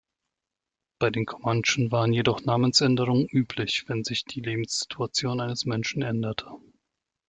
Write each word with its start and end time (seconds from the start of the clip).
Bei 0.99 1.11
den 1.11 1.27
Comanchen 1.27 1.91
waren 1.91 2.11
jedoch 2.11 2.43
Namensänderungen 2.43 3.27
üblich, 3.27 3.83
wenn 3.85 4.03
sich 4.03 4.25
die 4.25 4.41
Lebenssituation 4.41 5.39
eines 5.39 5.65
Menschen 5.65 6.01
änderte. 6.01 6.47